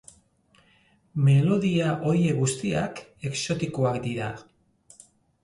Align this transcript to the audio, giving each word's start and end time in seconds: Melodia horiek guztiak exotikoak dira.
Melodia 1.27 1.91
horiek 2.13 2.39
guztiak 2.41 3.03
exotikoak 3.33 4.01
dira. 4.09 4.33